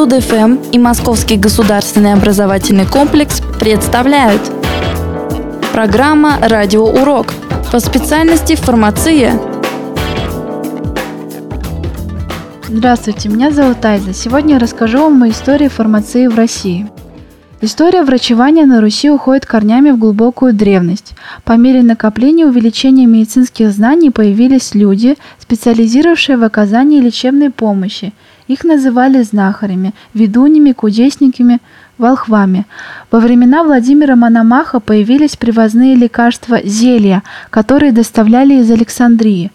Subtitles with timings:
[0.00, 4.40] Студ-ФМ и Московский государственный образовательный комплекс представляют
[5.74, 7.34] Программа «Радиоурок»
[7.70, 9.38] по специальности «Фармация».
[12.66, 14.14] Здравствуйте, меня зовут Айза.
[14.14, 16.88] Сегодня я расскажу вам о истории фармации в России.
[17.62, 21.12] История врачевания на Руси уходит корнями в глубокую древность.
[21.44, 28.14] По мере накопления и увеличения медицинских знаний появились люди, специализировавшие в оказании лечебной помощи.
[28.48, 31.58] Их называли знахарями, ведунями, кудесниками,
[31.98, 32.64] волхвами.
[33.10, 39.52] Во времена Владимира Мономаха появились привозные лекарства зелья, которые доставляли из Александрии.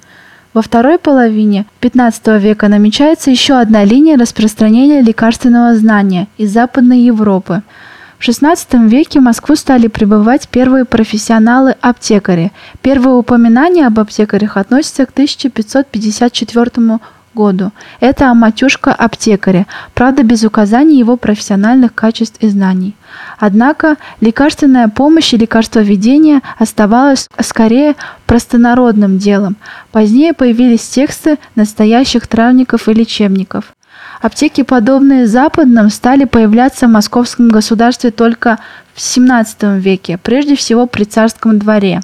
[0.53, 7.63] Во второй половине XV века намечается еще одна линия распространения лекарственного знания из Западной Европы–
[8.19, 12.51] в XVI веке в Москву стали прибывать первые профессионалы-аптекари.
[12.81, 16.99] Первые упоминания об аптекарях относятся к 1554
[17.35, 17.71] году.
[17.99, 22.95] Это Аматюшка аптекаря, правда без указаний его профессиональных качеств и знаний.
[23.37, 29.57] Однако лекарственная помощь и лекарствоведение оставалось скорее простонародным делом.
[29.91, 33.65] Позднее появились тексты настоящих травников и лечебников.
[34.21, 38.60] Аптеки, подобные западным, стали появляться в московском государстве только
[38.93, 42.02] в XVII веке, прежде всего при царском дворе.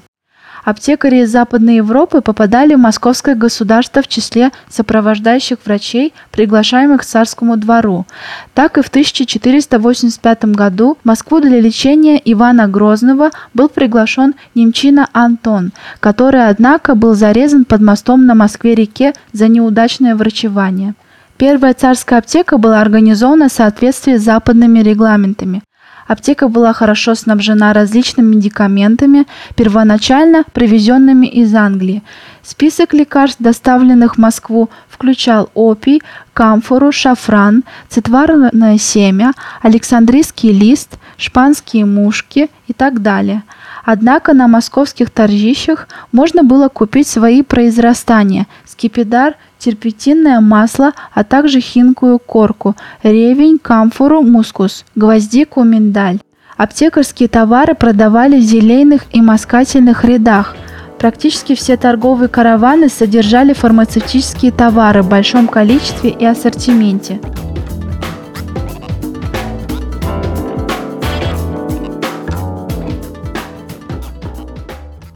[0.63, 7.57] Аптекари из Западной Европы попадали в московское государство в числе сопровождающих врачей, приглашаемых к царскому
[7.57, 8.05] двору.
[8.53, 15.71] Так и в 1485 году в Москву для лечения Ивана Грозного был приглашен немчина Антон,
[15.99, 20.93] который, однако, был зарезан под мостом на Москве-реке за неудачное врачевание.
[21.41, 25.63] Первая царская аптека была организована в соответствии с западными регламентами.
[26.07, 29.25] Аптека была хорошо снабжена различными медикаментами,
[29.55, 32.03] первоначально привезенными из Англии.
[32.43, 34.69] Список лекарств, доставленных в Москву,
[35.01, 43.41] включал опий, камфору, шафран, цитварное семя, александрийский лист, шпанские мушки и так далее.
[43.83, 52.19] Однако на московских торжищах можно было купить свои произрастания– скипидар– терпетинное масло, а также хинкую
[52.19, 56.19] корку, ревень, камфору, мускус, гвоздику, миндаль.
[56.57, 60.55] Аптекарские товары продавали в зелейных и маскательных рядах.
[61.01, 67.19] Практически все торговые караваны содержали фармацевтические товары в большом количестве и ассортименте.